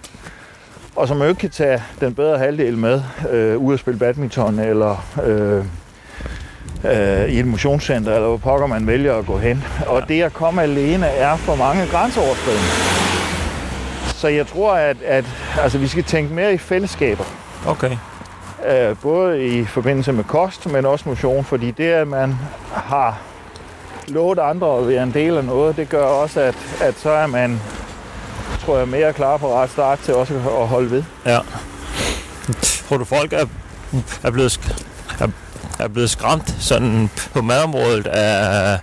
[0.95, 4.59] og som jo ikke kan tage den bedre halvdel med øh, ud at spille badminton
[4.59, 5.65] eller øh,
[6.91, 9.63] øh, i et motionscenter, eller hvor pokker man vælger at gå hen.
[9.87, 12.63] Og det at komme alene er for mange grænseoverskridende.
[14.15, 15.25] Så jeg tror, at, at
[15.61, 17.23] altså, vi skal tænke mere i fællesskaber.
[17.67, 17.97] Okay.
[18.67, 22.35] Øh, både i forbindelse med kost, men også motion, fordi det, at man
[22.73, 23.17] har
[24.07, 27.27] låte andre at være en del af noget, det gør også, at, at så er
[27.27, 27.61] man
[28.59, 31.03] tror jeg, mere klar på ret start til også at holde ved.
[31.25, 31.39] Ja.
[32.61, 33.45] Tror du, folk er,
[34.23, 34.59] er blevet
[35.19, 35.27] er
[35.79, 38.79] er blevet skræmt sådan på madområdet af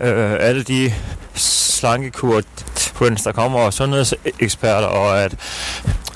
[0.00, 0.92] øh, alle de
[1.34, 2.42] slankekur
[2.98, 5.34] der kommer, og sundhedseksperter, og at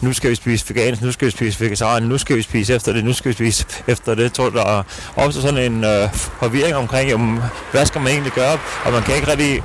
[0.02, 2.92] nu skal vi spise vegansk, nu skal vi spise vegetarisk, nu skal vi spise efter
[2.92, 4.22] det, nu skal vi spise efter det.
[4.22, 4.82] Jeg tror, der er
[5.16, 7.40] også sådan en øh, forvirring omkring, jamen,
[7.72, 8.58] hvad skal man egentlig gøre?
[8.84, 9.62] Og man kan ikke rigtig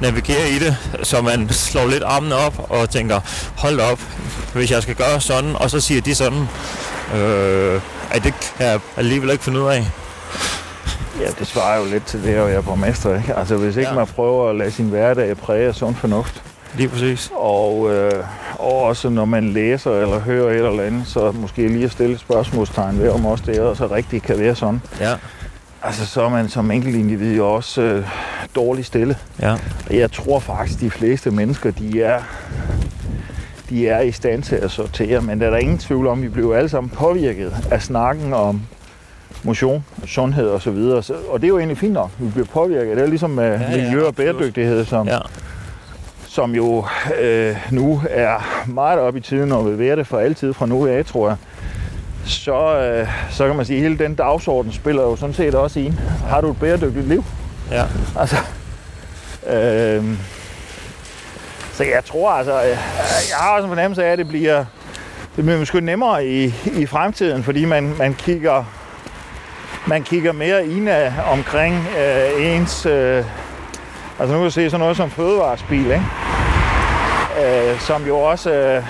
[0.00, 3.20] navigere i det, så man slår lidt armen op og tænker,
[3.56, 4.00] hold op,
[4.54, 6.48] hvis jeg skal gøre sådan, og så siger de sådan,
[7.14, 9.86] øh, ej, det kan jeg alligevel ikke finde ud af.
[11.20, 13.34] Ja, det svarer jo lidt til det at være borgmester, ikke?
[13.34, 13.94] Altså, hvis ikke ja.
[13.94, 16.42] man prøver at lade sin hverdag præge af sund fornuft.
[16.76, 17.30] Lige præcis.
[17.36, 18.24] Og, øh,
[18.58, 22.18] og også når man læser eller hører et eller andet, så måske lige at stille
[22.18, 24.82] spørgsmålstegn ved, om også det også rigtigt kan være sådan.
[25.00, 25.14] Ja.
[25.82, 28.06] Altså, så er man som enkelt individ jo også øh,
[28.56, 29.16] dårligt stillet.
[29.40, 29.52] Ja.
[29.86, 32.20] Og jeg tror faktisk, de fleste mennesker, de er
[33.70, 36.24] de er i stand til at sortere, men der er der ingen tvivl om, at
[36.24, 38.62] vi bliver alle sammen påvirket af snakken om
[39.42, 41.02] motion, sundhed og så videre.
[41.28, 42.96] Og det er jo egentlig fint nok, vi bliver påvirket.
[42.96, 45.18] Det er ligesom med ja, miljø ja, og bæredygtighed, som, ja.
[46.34, 46.84] Som jo
[47.20, 50.86] øh, nu er meget op i tiden og vil være det for altid fra nu
[50.86, 51.36] af, tror jeg.
[52.24, 55.80] så, øh, så kan man sige, at hele den dagsorden spiller jo sådan set også
[55.80, 55.98] ind.
[56.28, 57.24] Har du et bæredygtigt liv?
[57.70, 57.84] Ja.
[58.18, 58.36] Altså,
[59.46, 60.04] øh,
[61.72, 62.78] så jeg tror altså, jeg,
[63.30, 64.64] jeg har også en fornemmelse af, at det bliver,
[65.36, 68.64] det bliver måske nemmere i, i fremtiden, fordi man, man kigger
[69.86, 70.88] man kigger mere ind
[71.26, 72.86] omkring øh, ens...
[72.86, 73.24] Øh,
[74.18, 76.23] altså nu kan du se sådan noget som fødevarespil, ikke?
[77.64, 78.84] Øh, som jo også øh,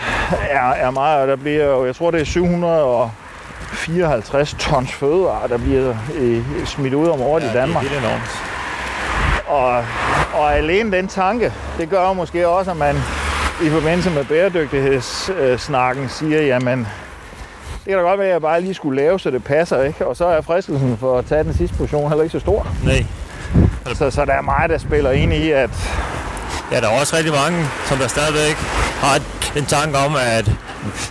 [0.51, 5.59] er, er meget, og der bliver jo, jeg tror det er 754 tons fødevarer, der
[5.59, 7.85] bliver øh, smidt ud om året ja, i Danmark.
[7.85, 8.43] det er enormt.
[9.47, 9.85] Og,
[10.41, 12.97] og alene den tanke, det gør måske også, at man
[13.63, 16.79] i forbindelse med bæredygtighedssnakken siger, jamen,
[17.85, 20.07] det kan da godt være, at jeg bare lige skulle lave, så det passer, ikke?
[20.07, 22.67] Og så er fristelsen for at tage den sidste portion heller ikke så stor.
[22.85, 23.07] Nej.
[23.95, 25.71] Så, så der er meget, der spiller ind i, at...
[26.75, 28.55] Ja, der er også rigtig mange, som der stadigvæk
[29.01, 29.21] har
[29.57, 30.51] en tanke om, at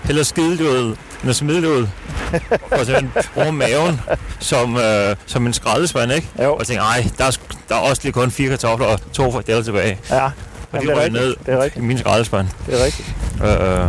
[0.04, 1.88] hellere skide det ud, end smide det ud.
[2.80, 4.02] og så bruge maven
[4.40, 6.28] som, øh, som en skraldespand, ikke?
[6.44, 6.56] Jo.
[6.56, 7.32] Og tænker, ej, der er,
[7.70, 10.00] der er også lige kun fire kartofler og to frikadeller tilbage.
[10.10, 10.32] Ja, Og
[10.74, 11.14] Jamen, de rigtigt.
[11.14, 11.84] ned Det er rigtigt.
[11.84, 12.48] i min skraldespand.
[12.68, 13.08] det er rigtigt.
[13.44, 13.86] Øh,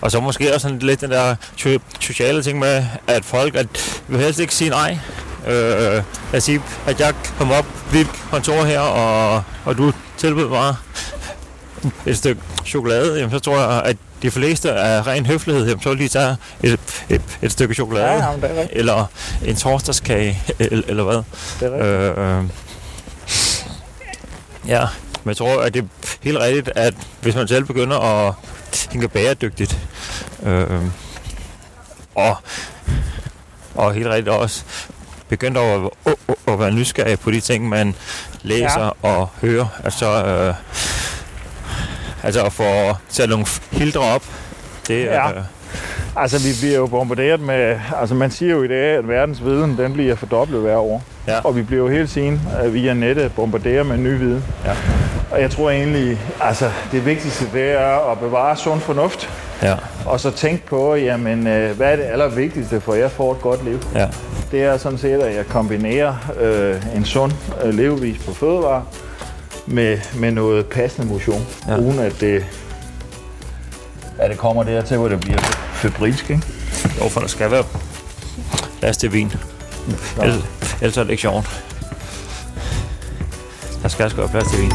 [0.00, 3.66] og så måske også sådan lidt den der so- sociale ting med, at folk at
[4.08, 4.98] vil helst ikke sige nej.
[5.46, 6.02] Øh,
[6.38, 10.74] sige, at jeg kommer op ved kontor her, og, og du tilbyder mig
[12.06, 15.94] et stykke chokolade, jamen, så tror jeg, at de fleste af ren høflighed, jamen, så
[15.94, 18.06] de tage et, et, et stykke chokolade.
[18.06, 18.66] Ja, jamen, det er.
[18.72, 19.06] Eller
[19.44, 21.22] en torsdagskage, eller, eller hvad.
[21.60, 22.18] Det er.
[22.18, 22.44] Øh, øh,
[24.68, 24.86] ja,
[25.24, 25.86] men jeg tror, at det er
[26.20, 28.34] helt rigtigt, at hvis man selv begynder at
[28.72, 29.78] tænke bæredygtigt,
[30.42, 30.82] øh,
[32.14, 32.36] og,
[33.74, 34.64] og helt rigtigt også
[35.32, 36.14] begyndt at, at,
[36.46, 37.94] at, være nysgerrig på de ting, man
[38.42, 39.08] læser ja.
[39.08, 40.54] og hører, altså, øh,
[42.22, 44.22] altså at få sat nogle filtre op,
[44.88, 45.14] det er...
[45.14, 45.30] Ja.
[45.30, 45.44] Øh,
[46.16, 47.80] Altså, vi bliver jo bombarderet med...
[48.00, 51.02] Altså, man siger jo i dag, at verdens viden, den bliver fordoblet hver år.
[51.26, 51.40] Ja.
[51.44, 54.44] Og vi bliver jo hele tiden øh, via nettet bombarderet med ny viden.
[54.64, 54.72] Ja.
[55.30, 59.30] Og jeg tror egentlig, altså, det vigtigste, det er at bevare sund fornuft.
[59.62, 59.74] ja,
[60.06, 63.40] Og så tænke på, jamen, øh, hvad er det allervigtigste for, at jeg får et
[63.40, 63.78] godt liv?
[63.94, 64.08] ja,
[64.52, 67.32] Det er sådan set, at jeg kombinerer øh, en sund
[67.64, 68.84] øh, levevis på fødevare
[69.66, 71.46] med, med noget passende motion.
[71.66, 71.72] Ja.
[71.72, 71.78] Ja.
[71.78, 72.44] Uden at det,
[74.18, 75.38] at det kommer dertil, hvor det bliver
[75.72, 76.42] febrilsk, ikke?
[77.02, 77.64] jo, for der skal være
[78.80, 79.32] plads til vin.
[80.16, 80.22] Nå.
[80.22, 80.42] Ellers,
[80.80, 81.64] ellers er det ikke sjovt.
[83.82, 84.72] Der skal sgu være plads til vin.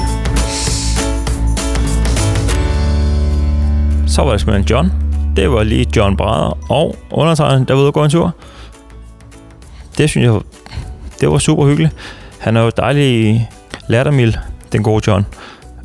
[4.08, 4.92] Så var det simpelthen John.
[5.36, 8.36] Det var lige John Brader og undertegnet, der var ude og gå en tur.
[9.98, 10.40] Det synes jeg,
[11.22, 11.96] det var super hyggeligt.
[12.40, 13.50] Han er jo dejlig
[13.88, 14.34] lattermild,
[14.72, 15.26] den gode John.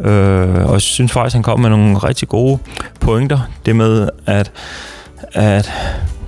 [0.01, 2.59] Øh, og jeg synes faktisk, han kom med nogle rigtig gode
[3.01, 3.41] pointer.
[3.67, 4.53] Det med, at,
[5.33, 5.73] at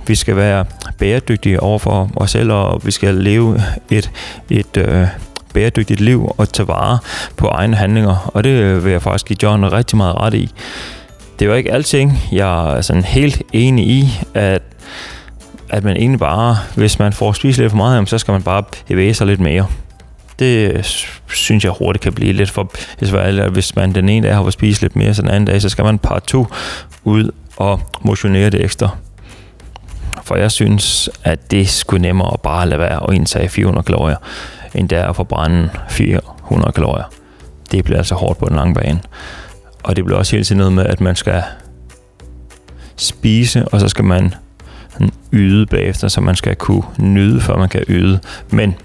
[0.07, 0.65] vi skal være
[0.97, 4.11] bæredygtige over for os selv, og vi skal leve et,
[4.49, 5.07] et øh,
[5.53, 6.97] bæredygtigt liv og tage vare
[7.37, 8.31] på egne handlinger.
[8.33, 10.51] Og det vil jeg faktisk give John rigtig meget ret i.
[11.39, 14.61] Det er jo ikke alting, jeg er sådan helt enig i, at
[15.75, 18.63] at man egentlig bare, hvis man får spist lidt for meget, så skal man bare
[18.87, 19.67] bevæge sig lidt mere.
[20.39, 20.85] Det
[21.27, 24.53] synes jeg hurtigt kan blive lidt for besværligt, hvis man den ene dag har fået
[24.53, 26.47] spist lidt mere, så den anden dag, så skal man par to
[27.03, 28.89] ud og motionere det ekstra.
[30.23, 34.17] For jeg synes, at det skulle nemmere at bare lade være og indtage 400 kalorier,
[34.75, 37.11] end det er at forbrænde 400 kalorier.
[37.71, 39.01] Det bliver altså hårdt på den lange bane.
[39.83, 41.43] Og det bliver også hele tiden noget med, at man skal
[42.95, 44.33] spise, og så skal man
[45.33, 48.19] yde bagefter, som man skal kunne nyde, før man kan yde.
[48.49, 48.75] Men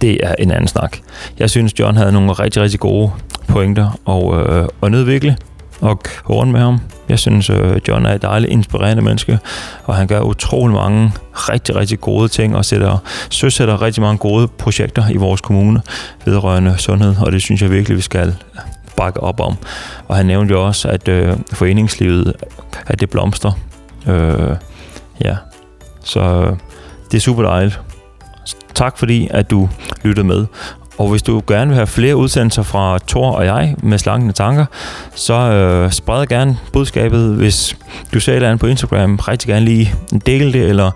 [0.00, 0.98] det er en anden snak.
[1.38, 3.10] Jeg synes, John havde nogle rigtig, rigtig gode
[3.48, 5.36] pointer, og, øh, og nedvikle
[5.80, 6.80] og rundt med ham.
[7.08, 9.38] Jeg synes, øh, John er et dejligt inspirerende menneske,
[9.84, 12.98] og han gør utrolig mange rigtig, rigtig gode ting, og sætter,
[13.30, 15.82] søsætter rigtig mange gode projekter i vores kommune
[16.24, 18.34] vedrørende sundhed, og det synes jeg virkelig, vi skal
[18.96, 19.56] bakke op om.
[20.08, 22.32] Og han nævnte jo også, at øh, foreningslivet,
[22.86, 23.52] at det blomster.
[24.06, 24.56] Øh,
[25.24, 25.36] ja,
[26.04, 26.56] så øh,
[27.10, 27.80] det er super dejligt.
[28.74, 29.68] Tak fordi, at du
[30.02, 30.46] lyttede med.
[30.98, 34.64] Og hvis du gerne vil have flere udsendelser fra Thor og jeg med slankende tanker,
[35.14, 37.76] så øh, spred gerne budskabet, hvis
[38.14, 39.16] du ser et eller andet på Instagram.
[39.16, 39.94] Rigtig gerne lige
[40.26, 40.90] dele det, eller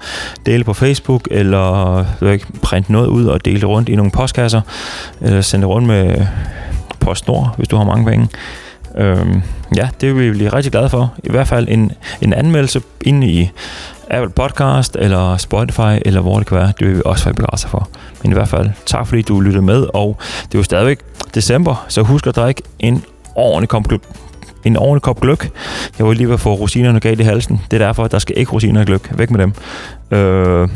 [0.46, 4.10] dele på Facebook, eller ved ikke, print noget ud og dele det rundt i nogle
[4.10, 4.60] postkasser,
[5.20, 6.26] eller sende det rundt med
[7.00, 8.28] PostNord, hvis du har mange penge.
[8.96, 9.42] Øhm,
[9.76, 11.14] ja, det vil vi blive rigtig glade for.
[11.24, 13.50] I hvert fald en, en anmeldelse inde i
[14.10, 16.72] Apple Podcast, eller Spotify, eller hvor det kan være.
[16.78, 17.88] Det vil vi også være begejstret for.
[18.22, 20.98] Men i hvert fald, tak fordi du lyttede med, og det er jo stadigvæk
[21.34, 23.84] december, så husk at drikke en ordentlig kop,
[24.64, 25.50] en ordentlig kop gløk.
[25.98, 27.60] Jeg var lige ved at få rosinerne galt i halsen.
[27.70, 29.18] Det er derfor, at der skal ikke rosiner i gløk.
[29.18, 29.52] Væk med dem.
[30.18, 30.68] Øh,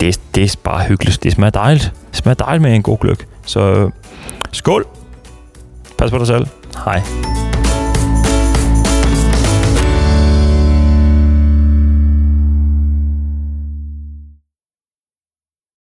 [0.00, 1.22] det, det er bare hyggeligt.
[1.22, 1.92] Det smager dejligt.
[2.10, 3.26] Det smager dejligt med en god gløk.
[3.46, 3.90] Så øh,
[4.52, 4.86] skål.
[5.98, 6.46] Pas på dig selv.
[6.76, 7.39] Hej.